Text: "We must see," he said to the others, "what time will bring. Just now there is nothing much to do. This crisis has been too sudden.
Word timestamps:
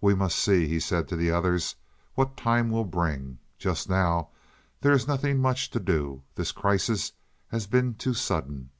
"We 0.00 0.14
must 0.14 0.38
see," 0.38 0.66
he 0.66 0.80
said 0.80 1.06
to 1.08 1.16
the 1.16 1.30
others, 1.30 1.76
"what 2.14 2.34
time 2.34 2.70
will 2.70 2.86
bring. 2.86 3.40
Just 3.58 3.90
now 3.90 4.30
there 4.80 4.94
is 4.94 5.06
nothing 5.06 5.38
much 5.38 5.68
to 5.72 5.78
do. 5.78 6.22
This 6.34 6.50
crisis 6.50 7.12
has 7.48 7.66
been 7.66 7.92
too 7.92 8.14
sudden. 8.14 8.70